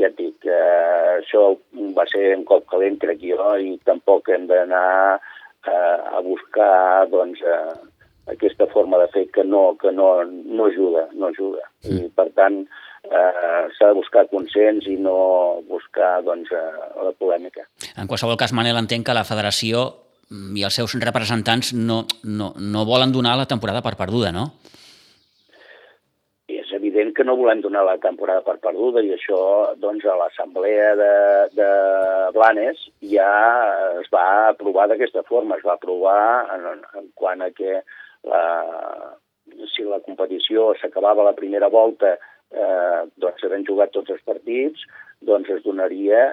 ja 0.00 0.10
et 0.10 0.16
dic, 0.18 0.46
eh, 0.50 1.18
això 1.20 1.52
va 1.96 2.06
ser 2.10 2.32
un 2.36 2.44
cop 2.48 2.66
calent, 2.70 2.98
crec 3.02 3.22
jo, 3.22 3.38
i 3.56 3.76
tampoc 3.86 4.30
hem 4.34 4.48
d'anar 4.50 4.86
eh, 5.16 5.98
a 6.18 6.22
buscar 6.26 7.06
doncs, 7.12 7.42
eh, 7.42 7.76
aquesta 8.32 8.66
forma 8.72 8.98
de 8.98 9.06
fer 9.14 9.28
que 9.34 9.44
no, 9.46 9.76
que 9.80 9.92
no, 9.94 10.24
no 10.24 10.66
ajuda, 10.66 11.06
no 11.14 11.30
ajuda. 11.30 11.62
Mm. 11.86 12.08
I 12.08 12.10
per 12.18 12.26
tant 12.38 12.58
eh, 13.06 13.62
s'ha 13.76 13.92
de 13.92 13.98
buscar 13.98 14.26
consens 14.32 14.88
i 14.90 14.96
no 14.98 15.62
buscar 15.70 16.18
doncs, 16.26 16.50
eh, 16.50 16.88
la 17.06 17.14
polèmica. 17.14 17.68
En 17.94 18.10
qualsevol 18.10 18.38
cas, 18.40 18.54
Manel, 18.56 18.78
entenc 18.82 19.06
que 19.06 19.16
la 19.16 19.26
federació 19.28 19.86
i 20.26 20.64
els 20.66 20.74
seus 20.74 20.96
representants 20.98 21.70
no, 21.78 22.02
no, 22.24 22.50
no 22.58 22.86
volen 22.88 23.12
donar 23.14 23.36
la 23.38 23.46
temporada 23.46 23.84
per 23.84 23.94
perduda, 23.98 24.32
no? 24.34 24.50
Que 27.16 27.24
no 27.24 27.36
volem 27.40 27.62
donar 27.64 27.82
la 27.86 27.96
temporada 28.02 28.44
per 28.44 28.58
perduda 28.60 29.00
i 29.02 29.10
això, 29.14 29.38
doncs, 29.80 30.04
a 30.04 30.16
l'assemblea 30.20 30.90
de, 31.00 31.12
de 31.56 31.68
Blanes 32.36 32.82
ja 33.12 33.30
es 34.02 34.10
va 34.12 34.26
aprovar 34.52 34.86
d'aquesta 34.90 35.24
forma, 35.28 35.56
es 35.56 35.64
va 35.66 35.78
aprovar 35.78 36.20
en, 36.54 36.84
en 37.00 37.08
quant 37.16 37.44
a 37.44 37.48
que 37.56 37.80
la, 38.28 38.42
si 39.72 39.86
la 39.88 40.02
competició 40.04 40.72
s'acabava 40.80 41.24
la 41.24 41.36
primera 41.38 41.70
volta, 41.72 42.16
eh, 42.52 43.00
doncs 43.16 43.46
havent 43.48 43.64
jugat 43.68 43.94
tots 43.96 44.12
els 44.12 44.24
partits, 44.28 44.84
doncs 45.24 45.48
es 45.56 45.64
donaria 45.64 46.26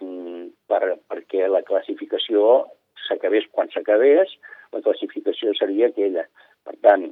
mm, 0.00 0.48
per, 0.70 0.96
perquè 1.12 1.50
la 1.52 1.64
classificació 1.68 2.64
s'acabés 3.04 3.44
quan 3.52 3.68
s'acabés, 3.74 4.32
la 4.72 4.80
classificació 4.80 5.52
seria 5.58 5.92
aquella. 5.92 6.24
Per 6.64 6.74
tant, 6.82 7.10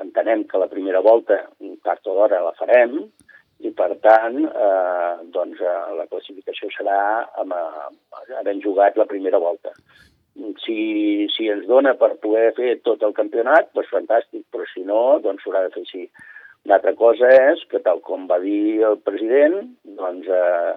entenem 0.00 0.44
que 0.48 0.58
la 0.58 0.68
primera 0.68 1.00
volta, 1.00 1.38
tard 1.86 2.06
o 2.06 2.16
d'hora, 2.16 2.42
la 2.44 2.54
farem, 2.58 2.96
i 3.60 3.70
per 3.76 3.90
tant, 4.04 4.38
eh, 4.40 5.14
doncs, 5.34 5.60
eh, 5.60 5.80
la 5.98 6.06
classificació 6.08 6.70
serà 6.72 7.00
amb, 7.42 7.52
eh, 7.52 8.34
havent 8.38 8.62
jugat 8.64 8.96
la 8.96 9.08
primera 9.10 9.38
volta. 9.38 9.74
Si, 10.64 11.26
si 11.34 11.48
ens 11.52 11.66
dona 11.68 11.92
per 12.00 12.14
poder 12.22 12.52
fer 12.56 12.76
tot 12.86 13.02
el 13.04 13.12
campionat, 13.12 13.72
doncs 13.76 13.90
fantàstic, 13.92 14.46
però 14.52 14.64
si 14.72 14.84
no, 14.88 15.18
doncs 15.24 15.44
s'haurà 15.44 15.66
de 15.66 15.74
fer 15.74 15.82
així. 15.84 16.04
Una 16.64 16.76
altra 16.78 16.94
cosa 16.94 17.28
és 17.50 17.64
que, 17.68 17.80
tal 17.84 18.00
com 18.06 18.26
va 18.30 18.38
dir 18.40 18.80
el 18.88 18.96
president, 19.04 19.58
doncs, 19.98 20.28
eh, 20.28 20.76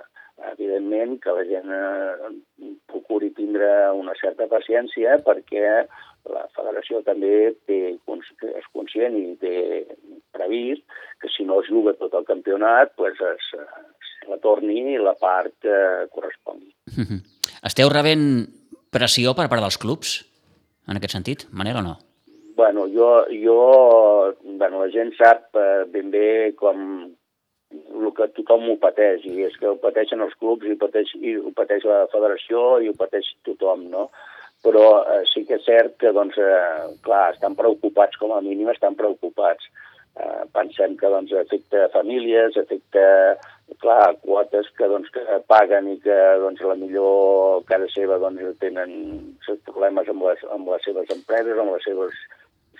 evidentment 0.51 1.19
que 1.23 1.35
la 1.37 1.43
gent 1.47 1.71
eh, 1.71 2.31
procuri 2.91 3.29
tindre 3.37 3.69
una 3.95 4.15
certa 4.19 4.47
paciència 4.51 5.19
perquè 5.23 5.85
la 6.31 6.45
federació 6.55 7.01
també 7.03 7.53
té, 7.67 7.79
és 7.93 8.67
conscient 8.73 9.15
i 9.17 9.35
té 9.41 9.55
previst 10.35 10.83
que 11.21 11.31
si 11.31 11.45
no 11.47 11.61
es 11.61 11.69
juga 11.71 11.95
tot 11.99 12.13
el 12.19 12.25
campionat 12.25 12.93
pues 12.99 13.19
es, 13.19 13.49
es 13.59 14.11
retorni 14.29 14.97
la 14.97 15.15
part 15.19 15.53
que 15.61 15.77
correspongui. 16.15 16.71
Mm 16.95 17.03
-hmm. 17.07 17.19
Esteu 17.63 17.89
rebent 17.89 18.47
pressió 18.91 19.33
per 19.33 19.49
part 19.49 19.61
dels 19.61 19.77
clubs 19.77 20.21
en 20.87 20.97
aquest 20.97 21.13
sentit, 21.15 21.47
Manel, 21.51 21.77
o 21.77 21.81
no? 21.81 21.97
Bueno, 22.55 22.87
jo, 22.87 23.25
jo 23.31 24.35
bueno, 24.43 24.83
la 24.83 24.91
gent 24.91 25.13
sap 25.17 25.55
eh, 25.55 25.85
ben 25.89 26.11
bé 26.11 26.53
com 26.55 26.77
el 27.73 28.11
que 28.17 28.27
tothom 28.37 28.67
ho 28.69 28.75
pateix, 28.81 29.23
i 29.25 29.47
és 29.47 29.55
que 29.57 29.71
ho 29.71 29.77
pateixen 29.81 30.21
els 30.21 30.35
clubs, 30.41 30.67
i 30.67 30.75
ho 30.75 30.77
pateix, 30.77 31.13
i 31.17 31.35
ho 31.39 31.51
pateix 31.55 31.85
la 31.89 32.03
federació, 32.13 32.79
i 32.83 32.91
ho 32.91 32.95
pateix 32.99 33.31
tothom, 33.47 33.87
no? 33.89 34.09
Però 34.63 35.03
eh, 35.03 35.23
sí 35.29 35.43
que 35.47 35.57
és 35.59 35.65
cert 35.67 35.97
que, 36.01 36.13
doncs, 36.15 36.37
eh, 36.39 36.93
clar, 37.05 37.33
estan 37.35 37.57
preocupats, 37.59 38.19
com 38.19 38.31
a 38.33 38.41
mínim 38.41 38.71
estan 38.71 38.95
preocupats. 38.99 39.67
Eh, 40.13 40.43
pensem 40.53 40.93
que 40.99 41.09
doncs, 41.09 41.33
afecta 41.35 41.87
famílies, 41.93 42.55
afecta, 42.61 43.05
clar, 43.81 44.13
quotes 44.21 44.69
que, 44.77 44.87
doncs, 44.87 45.09
que 45.13 45.39
paguen 45.49 45.89
i 45.91 45.97
que 46.03 46.19
doncs, 46.43 46.61
la 46.69 46.77
millor 46.79 47.65
casa 47.69 47.89
seva 47.91 48.19
doncs, 48.21 48.45
tenen 48.61 48.93
problemes 49.67 50.11
amb 50.13 50.29
les, 50.29 50.45
amb 50.53 50.69
les 50.71 50.87
seves 50.87 51.11
empreses, 51.17 51.59
amb 51.59 51.75
les 51.75 51.89
seves 51.89 52.23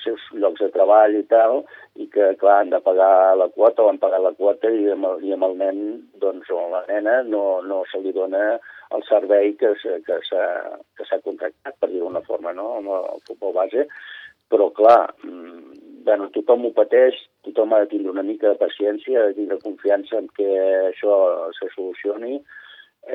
seus 0.04 0.24
llocs 0.36 0.60
de 0.60 0.70
treball 0.74 1.16
i 1.16 1.24
tal, 1.32 1.62
i 1.96 2.08
que, 2.12 2.34
clar, 2.40 2.60
han 2.62 2.72
de 2.74 2.80
pagar 2.84 3.36
la 3.40 3.48
quota 3.56 3.86
o 3.86 3.90
han 3.90 4.00
pagat 4.02 4.24
la 4.24 4.34
quota 4.38 4.72
i 4.72 4.90
amb 4.94 5.08
el, 5.10 5.24
i 5.28 5.36
amb 5.36 5.48
el 5.48 5.58
nen, 5.60 5.84
doncs, 6.22 6.50
o 6.52 6.68
la 6.72 6.84
nena 6.90 7.22
no, 7.28 7.62
no 7.66 7.84
se 7.92 8.02
li 8.04 8.12
dona 8.16 8.58
el 8.94 9.04
servei 9.10 9.56
que 9.60 9.74
s'ha 9.82 11.22
contractat, 11.24 11.78
per 11.80 11.90
dir-ho 11.90 12.08
d'una 12.08 12.26
forma, 12.28 12.54
no?, 12.54 12.76
amb 12.80 12.92
el 13.00 13.24
futbol 13.28 13.56
base, 13.58 13.88
però 14.54 14.70
clar, 14.76 15.14
mm, 15.24 16.04
bueno, 16.06 16.30
tothom 16.36 16.68
ho 16.68 16.74
pateix, 16.76 17.18
tothom 17.48 17.74
ha 17.74 17.84
de 17.84 17.90
tindre 17.94 18.12
una 18.12 18.26
mica 18.28 18.52
de 18.52 18.60
paciència, 18.60 19.22
ha 19.22 19.32
de 19.32 19.38
tindre 19.40 19.62
confiança 19.64 20.20
en 20.20 20.28
que 20.38 20.50
això 20.92 21.16
se 21.58 21.70
solucioni, 21.76 22.42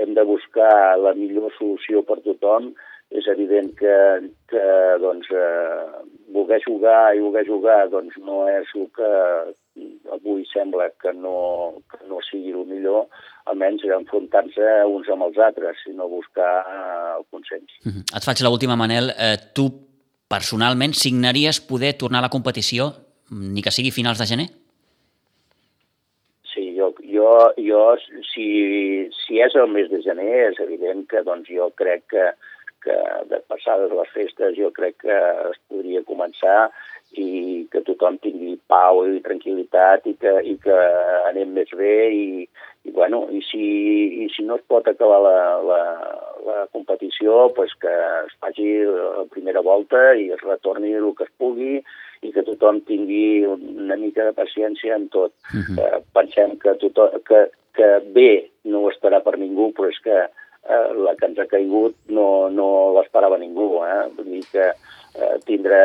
hem 0.02 0.14
de 0.14 0.24
buscar 0.28 0.98
la 1.00 1.14
millor 1.16 1.52
solució 1.58 2.02
per 2.08 2.18
tothom, 2.24 2.72
és 3.10 3.26
evident 3.32 3.70
que, 3.78 3.94
que 4.52 4.64
doncs, 5.00 5.30
eh, 5.32 6.02
voler 6.34 6.60
jugar 6.64 7.14
i 7.16 7.22
voler 7.24 7.46
jugar 7.48 7.86
doncs, 7.88 8.18
no 8.20 8.42
és 8.52 8.68
el 8.76 8.88
que 8.96 9.12
avui 10.12 10.44
sembla 10.52 10.90
que 11.00 11.14
no, 11.16 11.80
que 11.88 12.02
no 12.10 12.20
sigui 12.26 12.52
el 12.52 12.66
millor, 12.68 13.06
almenys 13.48 13.86
enfrontar-se 13.96 14.68
uns 14.92 15.08
amb 15.12 15.28
els 15.28 15.40
altres, 15.40 15.80
sinó 15.84 16.08
buscar 16.10 16.52
el 17.16 17.24
consens. 17.30 17.70
Mm 17.84 17.92
-hmm. 17.92 18.16
Et 18.16 18.24
faig 18.24 18.42
l'última, 18.42 18.76
Manel. 18.76 19.10
Eh, 19.10 19.36
tu 19.54 19.70
personalment 20.28 20.92
signaries 20.92 21.60
poder 21.60 21.94
tornar 21.94 22.18
a 22.18 22.26
la 22.26 22.34
competició, 22.36 22.92
ni 23.30 23.62
que 23.62 23.70
sigui 23.70 23.90
finals 23.90 24.18
de 24.18 24.26
gener? 24.26 24.48
Sí, 26.52 26.76
jo, 26.76 26.92
jo, 27.14 27.32
jo 27.56 27.96
si, 28.32 29.08
si 29.24 29.40
és 29.40 29.54
el 29.54 29.68
mes 29.68 29.88
de 29.90 30.02
gener, 30.02 30.52
és 30.52 30.60
evident 30.60 31.06
que 31.08 31.22
doncs, 31.22 31.48
jo 31.48 31.70
crec 31.74 32.04
que, 32.12 32.32
que 32.84 32.96
de 33.30 33.40
passades 33.50 33.92
les 33.94 34.10
festes 34.14 34.56
jo 34.58 34.70
crec 34.74 35.00
que 35.04 35.18
es 35.50 35.58
podria 35.70 36.04
començar 36.08 36.70
i 37.16 37.66
que 37.72 37.80
tothom 37.86 38.18
tingui 38.20 38.58
pau 38.68 39.00
i 39.08 39.22
tranquil·litat 39.24 40.06
i 40.10 40.14
que, 40.20 40.34
i 40.44 40.56
que 40.60 40.78
anem 41.30 41.54
més 41.56 41.70
bé 41.76 41.94
i, 42.12 42.26
i, 42.84 42.90
bueno, 42.92 43.24
i, 43.32 43.40
si, 43.48 43.64
i 44.24 44.28
si 44.34 44.44
no 44.44 44.58
es 44.58 44.64
pot 44.68 44.88
acabar 44.88 45.20
la, 45.24 45.38
la, 45.64 45.80
la 46.48 46.66
competició, 46.72 47.48
pues 47.56 47.72
que 47.80 47.94
es 48.26 48.34
faci 48.42 48.68
la 48.84 49.24
primera 49.32 49.64
volta 49.64 50.12
i 50.20 50.28
es 50.36 50.44
retorni 50.44 50.92
el 50.98 51.08
que 51.16 51.24
es 51.28 51.32
pugui 51.40 51.78
i 51.78 52.32
que 52.34 52.44
tothom 52.44 52.82
tingui 52.88 53.46
una 53.46 53.96
mica 53.96 54.26
de 54.26 54.34
paciència 54.36 54.96
en 54.96 55.08
tot. 55.08 55.32
Uh 55.54 55.62
-huh. 55.62 55.78
eh, 55.84 56.02
pensem 56.12 56.58
que, 56.58 56.74
tothom, 56.82 57.20
que, 57.28 57.48
que 57.72 57.88
bé 58.12 58.50
no 58.64 58.84
ho 58.84 58.90
estarà 58.90 59.22
per 59.22 59.38
ningú, 59.38 59.72
però 59.72 59.88
és 59.88 60.00
que 60.04 60.18
eh, 60.68 60.84
la 61.04 61.16
que 61.16 61.26
ens 61.30 61.40
ha 61.42 61.48
caigut 61.50 61.96
no, 62.14 62.28
no 62.52 62.68
l'esperava 62.98 63.40
ningú. 63.40 63.72
Eh? 63.86 63.98
Vull 64.16 64.30
dir 64.36 64.44
que 64.52 64.70
eh, 64.70 65.34
tindre 65.48 65.82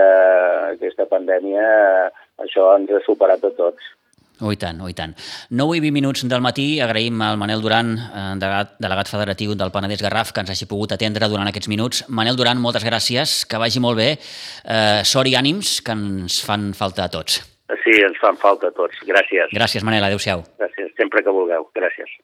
aquesta 0.75 1.07
pandèmia, 1.09 1.65
eh, 1.65 2.23
això 2.45 2.73
ens 2.77 2.91
ha 2.91 3.03
superat 3.07 3.43
a 3.47 3.53
tots. 3.57 3.91
Oh, 4.43 4.51
i 4.51 4.57
tant, 4.59 4.79
oh, 4.81 4.89
i 4.89 4.95
tant. 4.97 5.13
9 5.53 5.77
i 5.77 5.81
20 5.83 5.93
minuts 5.95 6.23
del 6.27 6.41
matí, 6.43 6.65
agraïm 6.83 7.21
al 7.23 7.37
Manel 7.39 7.61
Duran, 7.63 7.93
eh, 7.95 8.23
delegat, 8.41 8.73
delegat 8.81 9.11
federatiu 9.11 9.53
del 9.55 9.71
Penedès 9.71 10.03
Garraf, 10.03 10.33
que 10.33 10.43
ens 10.43 10.51
hagi 10.51 10.67
pogut 10.67 10.91
atendre 10.95 11.29
durant 11.31 11.47
aquests 11.47 11.69
minuts. 11.71 12.03
Manel 12.09 12.35
Duran, 12.39 12.59
moltes 12.59 12.83
gràcies, 12.83 13.43
que 13.47 13.61
vagi 13.61 13.79
molt 13.79 14.01
bé. 14.01 14.09
Eh, 14.17 15.01
sort 15.07 15.29
i 15.31 15.37
ànims, 15.39 15.79
que 15.85 15.95
ens 15.95 16.41
fan 16.43 16.73
falta 16.73 17.05
a 17.05 17.13
tots. 17.13 17.39
Sí, 17.85 17.95
ens 18.03 18.19
fan 18.19 18.35
falta 18.41 18.67
a 18.67 18.75
tots. 18.75 18.99
Gràcies. 19.07 19.53
Gràcies, 19.53 19.85
Manel, 19.85 20.03
adeu-siau. 20.09 20.43
Gràcies, 20.59 20.91
sempre 20.97 21.23
que 21.23 21.31
vulgueu. 21.31 21.69
Gràcies. 21.77 22.17